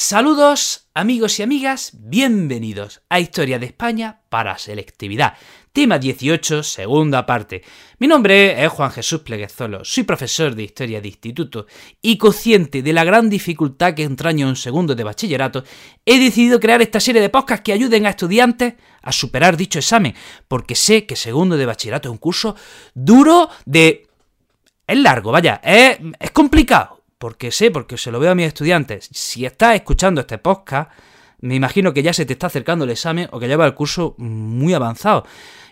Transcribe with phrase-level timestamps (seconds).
[0.00, 5.34] Saludos amigos y amigas, bienvenidos a Historia de España para Selectividad.
[5.72, 7.64] Tema 18, segunda parte.
[7.98, 11.66] Mi nombre es Juan Jesús Pleguezolo, soy profesor de Historia de Instituto
[12.00, 15.64] y consciente de la gran dificultad que entraña un segundo de bachillerato,
[16.06, 20.14] he decidido crear esta serie de podcasts que ayuden a estudiantes a superar dicho examen,
[20.46, 22.54] porque sé que segundo de bachillerato es un curso
[22.94, 24.06] duro de...
[24.86, 29.08] Es largo, vaya, es, es complicado porque sé, porque se lo veo a mis estudiantes,
[29.12, 30.90] si estás escuchando este podcast,
[31.40, 34.14] me imagino que ya se te está acercando el examen o que lleva el curso
[34.18, 35.24] muy avanzado.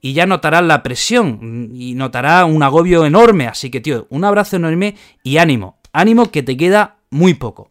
[0.00, 3.46] Y ya notarás la presión y notarás un agobio enorme.
[3.46, 5.78] Así que, tío, un abrazo enorme y ánimo.
[5.92, 7.68] Ánimo que te queda muy poco.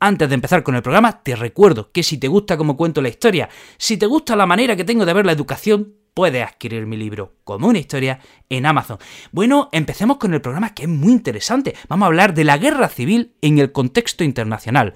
[0.00, 3.10] Antes de empezar con el programa, te recuerdo que si te gusta cómo cuento la
[3.10, 6.96] historia, si te gusta la manera que tengo de ver la educación, puedes adquirir mi
[6.96, 8.98] libro como una historia en Amazon.
[9.32, 11.74] Bueno, empecemos con el programa que es muy interesante.
[11.88, 14.94] Vamos a hablar de la guerra civil en el contexto internacional.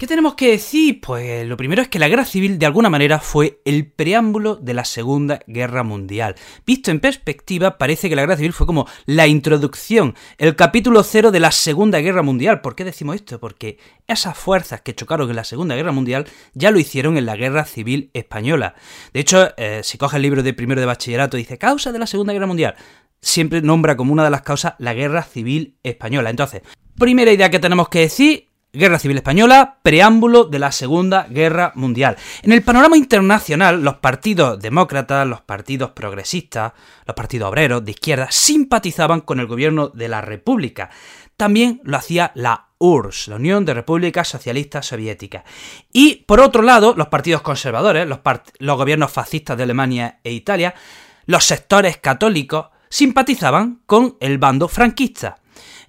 [0.00, 0.98] ¿Qué tenemos que decir?
[1.02, 4.72] Pues lo primero es que la guerra civil de alguna manera fue el preámbulo de
[4.72, 6.36] la Segunda Guerra Mundial.
[6.64, 11.30] Visto en perspectiva, parece que la guerra civil fue como la introducción, el capítulo cero
[11.30, 12.62] de la Segunda Guerra Mundial.
[12.62, 13.38] ¿Por qué decimos esto?
[13.40, 17.36] Porque esas fuerzas que chocaron en la Segunda Guerra Mundial ya lo hicieron en la
[17.36, 18.76] Guerra Civil Española.
[19.12, 22.06] De hecho, eh, si coges el libro de primero de bachillerato, dice causa de la
[22.06, 22.76] Segunda Guerra Mundial
[23.20, 26.30] siempre nombra como una de las causas la guerra civil española.
[26.30, 26.62] Entonces,
[26.98, 32.16] primera idea que tenemos que decir, Guerra Civil Española, preámbulo de la Segunda Guerra Mundial.
[32.42, 36.72] En el panorama internacional, los partidos demócratas, los partidos progresistas,
[37.04, 40.90] los partidos obreros de izquierda simpatizaban con el gobierno de la República.
[41.36, 45.44] También lo hacía la URSS, la Unión de Repúblicas Socialistas Soviéticas.
[45.92, 50.74] Y por otro lado, los partidos conservadores, los, gobiernos fascistas de Alemania e Italia,
[51.26, 55.38] los sectores católicos, simpatizaban con el bando franquista.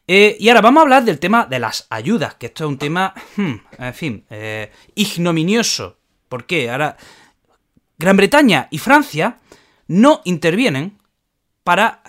[0.05, 2.77] Eh, y ahora vamos a hablar del tema de las ayudas, que esto es un
[2.77, 5.97] tema, hmm, en fin, eh, ignominioso.
[6.27, 6.69] ¿Por qué?
[6.69, 6.97] Ahora,
[7.97, 9.37] Gran Bretaña y Francia
[9.87, 10.97] no intervienen
[11.63, 12.01] para...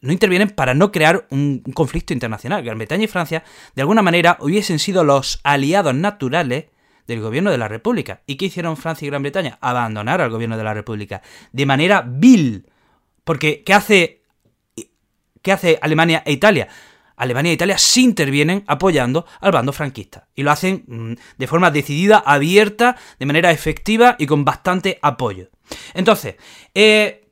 [0.00, 2.62] No intervienen para no crear un, conflicto internacional.
[2.62, 3.42] Gran Bretaña y Francia,
[3.74, 6.66] de alguna manera, hubiesen sido los aliados naturales
[7.06, 8.22] del gobierno de la República.
[8.26, 9.58] ¿Y qué hicieron Francia y Gran Bretaña?
[9.60, 11.22] Abandonar al gobierno de la República.
[11.52, 12.66] De manera vil.
[13.24, 14.22] Porque, ¿qué hace,
[15.42, 16.68] qué hace Alemania e Italia?
[17.16, 20.28] Alemania e Italia sí intervienen apoyando al bando franquista.
[20.34, 25.50] Y lo hacen mm, de forma decidida, abierta, de manera efectiva y con bastante apoyo.
[25.94, 26.36] Entonces,
[26.74, 27.28] eh,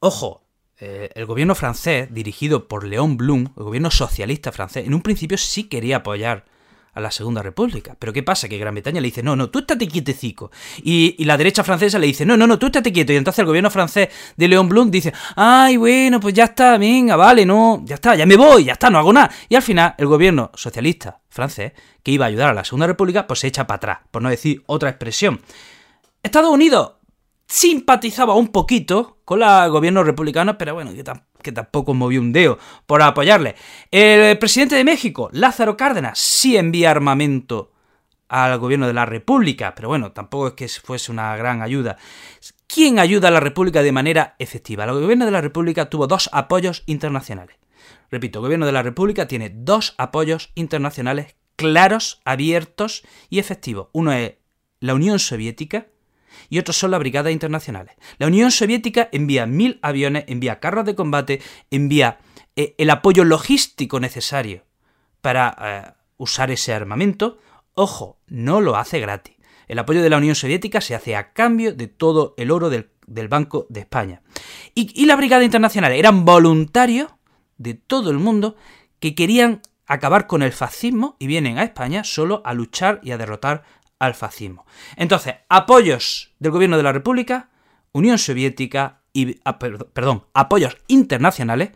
[0.00, 0.41] ojo,
[0.84, 5.38] eh, el gobierno francés, dirigido por Léon Blum, el gobierno socialista francés, en un principio
[5.38, 6.44] sí quería apoyar
[6.92, 7.94] a la Segunda República.
[8.00, 8.48] Pero ¿qué pasa?
[8.48, 10.50] Que Gran Bretaña le dice, no, no, tú estate quietecico.
[10.82, 13.12] Y, y la derecha francesa le dice, no, no, no, tú estate quieto.
[13.12, 17.14] Y entonces el gobierno francés de León Blum dice, ay, bueno, pues ya está, venga,
[17.14, 19.30] vale, no, ya está, ya me voy, ya está, no hago nada.
[19.48, 23.28] Y al final el gobierno socialista francés, que iba a ayudar a la Segunda República,
[23.28, 25.40] pues se echa para atrás, por no decir otra expresión.
[26.24, 26.94] Estados Unidos
[27.46, 30.92] simpatizaba un poquito con el gobierno republicano, pero bueno,
[31.42, 33.54] que tampoco movió un dedo por apoyarle.
[33.90, 37.72] El presidente de México, Lázaro Cárdenas, sí envía armamento
[38.28, 41.98] al gobierno de la República, pero bueno, tampoco es que fuese una gran ayuda.
[42.66, 44.84] ¿Quién ayuda a la República de manera efectiva?
[44.84, 47.56] El gobierno de la República tuvo dos apoyos internacionales.
[48.10, 53.88] Repito, el gobierno de la República tiene dos apoyos internacionales claros, abiertos y efectivos.
[53.92, 54.34] Uno es
[54.80, 55.88] la Unión Soviética
[56.48, 57.94] y otros son las brigadas internacionales.
[58.18, 62.18] La Unión Soviética envía mil aviones, envía carros de combate, envía
[62.56, 64.64] eh, el apoyo logístico necesario
[65.20, 67.38] para eh, usar ese armamento.
[67.74, 69.36] Ojo, no lo hace gratis.
[69.68, 72.90] El apoyo de la Unión Soviética se hace a cambio de todo el oro del,
[73.28, 74.22] Banco de España.
[74.74, 77.10] Y, y la Brigada Internacional eran voluntarios
[77.58, 78.56] de todo el mundo
[79.00, 83.18] que querían acabar con el fascismo y vienen a España solo a luchar y a
[83.18, 83.64] derrotar
[84.02, 84.66] al fascismo.
[84.96, 87.50] Entonces, apoyos del gobierno de la República,
[87.92, 91.70] Unión Soviética y, ah, perdón, apoyos internacionales,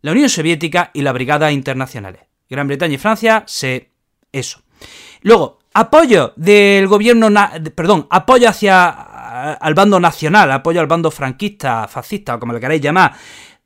[0.00, 2.22] la Unión Soviética y la Brigada Internacionales.
[2.48, 3.90] Gran Bretaña y Francia se...
[4.32, 4.62] eso.
[5.20, 7.28] Luego, apoyo del gobierno,
[7.74, 8.88] perdón, apoyo hacia
[9.52, 13.12] al bando nacional, apoyo al bando franquista, fascista o como le queráis llamar.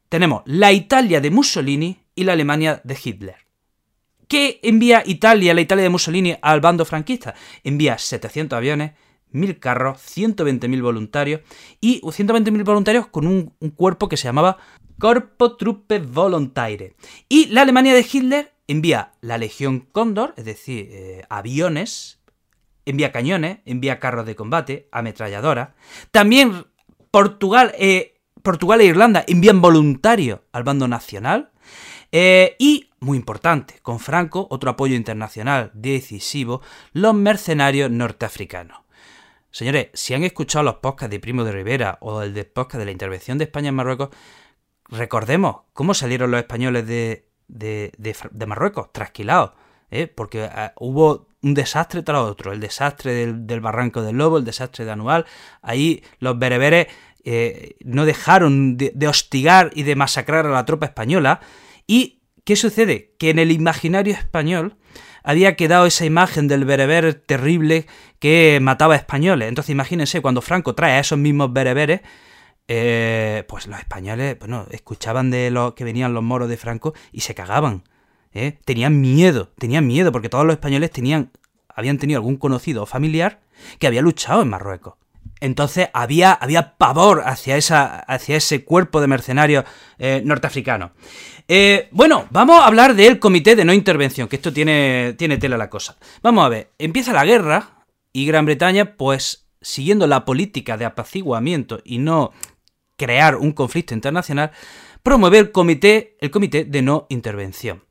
[0.08, 3.43] Tenemos la Italia de Mussolini y la Alemania de Hitler.
[4.34, 7.36] ¿Qué envía Italia, la Italia de Mussolini, al bando franquista?
[7.62, 8.90] Envía 700 aviones,
[9.30, 11.42] 1000 carros, 120.000 voluntarios
[11.80, 14.58] y 120.000 voluntarios con un, cuerpo que se llamaba
[14.98, 16.96] Corpo Truppe Volontaire.
[17.28, 22.20] Y la Alemania de Hitler envía la Legión Cóndor, es decir, eh, aviones,
[22.86, 25.68] envía cañones, envía carros de combate, ametralladoras.
[26.10, 26.66] También
[27.12, 31.52] Portugal, eh, Portugal e Irlanda envían voluntarios al bando nacional.
[32.16, 36.62] Eh, y, muy importante, con Franco, otro apoyo internacional decisivo,
[36.92, 38.78] los mercenarios norteafricanos.
[39.50, 42.84] Señores, si han escuchado los podcasts de Primo de Rivera o el de podcast de
[42.84, 44.10] la intervención de España en Marruecos,
[44.88, 49.50] recordemos cómo salieron los españoles de, de, Marruecos, trasquilados,
[49.90, 50.06] ¿eh?
[50.06, 54.84] porque ah, hubo un desastre tras otro, el desastre del, Barranco del Lobo, el desastre
[54.84, 55.26] de Anual,
[55.62, 56.86] ahí los bereberes
[57.24, 61.40] eh, no dejaron de, hostigar y de masacrar a la tropa española,
[61.86, 63.14] y ¿qué sucede?
[63.18, 64.76] Que en el imaginario español
[65.22, 67.86] había quedado esa imagen del bereber terrible
[68.18, 69.48] que mataba a españoles.
[69.48, 72.02] Entonces imagínense, cuando Franco trae a esos mismos bereberes,
[72.68, 77.20] eh, pues los españoles, bueno, escuchaban de los que venían los moros de Franco y
[77.20, 77.84] se cagaban.
[78.32, 78.58] ¿eh?
[78.64, 81.30] Tenían miedo, tenían miedo, porque todos los españoles tenían,
[81.68, 83.40] habían tenido algún conocido o familiar
[83.78, 84.94] que había luchado en Marruecos.
[85.40, 89.64] Entonces había, había pavor hacia, esa, hacia ese cuerpo de mercenarios
[89.98, 90.92] eh, norteafricanos.
[91.90, 95.68] bueno, vamos a hablar del comité de no intervención, que esto tiene, tiene tela la
[95.68, 95.96] cosa.
[96.22, 101.80] Vamos a ver, empieza la guerra y Gran Bretaña, pues siguiendo la política de apaciguamiento
[101.84, 102.32] y no
[102.96, 104.52] crear un conflicto internacional,
[105.02, 107.82] promueve el comité, el comité de no intervención.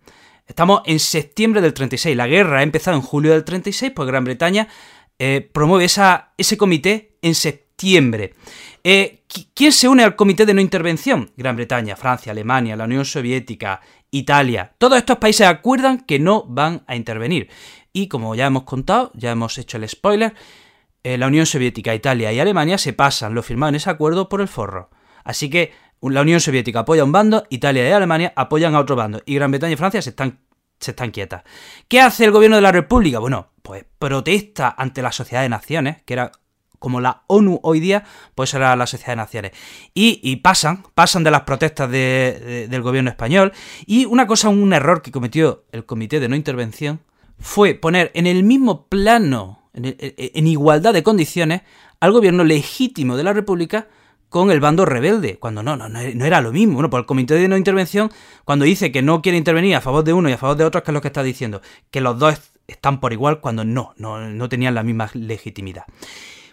[0.45, 4.25] Estamos en septiembre del 36, la guerra ha empezado en julio del 36, pues Gran
[4.25, 4.67] Bretaña
[5.19, 8.33] eh, promueve ese comité en septiembre.
[8.83, 9.23] Eh,
[9.53, 11.31] ¿Quién se une al comité de no intervención?
[11.37, 13.81] Gran Bretaña, Francia, Alemania, la Unión Soviética,
[14.11, 14.73] Italia.
[14.77, 17.49] Todos estos países acuerdan que no van a intervenir.
[17.93, 20.33] Y como ya hemos contado, ya hemos hecho el spoiler,
[21.03, 24.41] eh, la Unión Soviética, Italia y Alemania se pasan lo firmado en ese acuerdo por
[24.41, 24.89] el forro.
[25.23, 25.71] Así que
[26.01, 29.35] la Unión Soviética apoya a un bando, Italia y Alemania apoyan a otro bando, y
[29.35, 30.39] Gran Bretaña y Francia se están,
[30.83, 31.43] se están quietas.
[31.87, 33.19] ¿Qué hace el gobierno de la República?
[33.19, 36.31] Bueno, pues protesta ante la Sociedad de Naciones, que era
[36.83, 38.03] como la ONU hoy día,
[38.35, 39.51] pues era la Sociedad de Naciones.
[39.93, 43.53] Y, pasan, pasan de las protestas del gobierno español.
[43.85, 46.99] Y una cosa, un error que cometió el Comité de No Intervención,
[47.39, 51.61] fue poner en el mismo plano en, igualdad de condiciones
[52.01, 53.87] al gobierno legítimo de la República
[54.33, 56.73] con el bando rebelde, cuando no, no, no era lo mismo.
[56.73, 58.11] Bueno, por el comité de no intervención,
[58.45, 60.81] cuando dice que no quiere intervenir a favor de uno y a favor de otro,
[60.81, 64.19] que es lo que está diciendo, que los dos están por igual cuando no, no,
[64.19, 65.83] no tenían la misma legitimidad.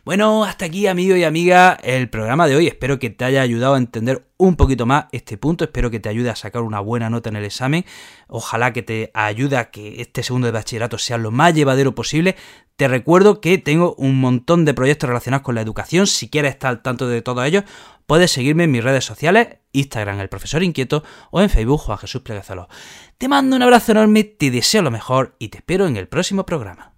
[0.04, 2.66] Bueno, hasta aquí amigo y amiga el programa de hoy.
[2.66, 5.64] Espero que te haya ayudado a entender un poquito más este punto.
[5.64, 7.84] Espero que te ayude a sacar una buena nota en el examen.
[8.26, 12.36] Ojalá que te ayude a que este segundo de bachillerato sea lo más llevadero posible.
[12.80, 16.06] Te recuerdo que tengo un montón de proyectos relacionados con la educación.
[16.06, 17.62] Si quieres estar al tanto de todo ello,
[18.06, 22.22] puedes seguirme en mis redes sociales, Instagram, el profesor inquieto, o en Facebook, Juan Jesús
[22.22, 22.70] Pleguezalo.
[23.18, 26.46] Te mando un abrazo enorme, te deseo lo mejor y te espero en el próximo
[26.46, 26.89] programa.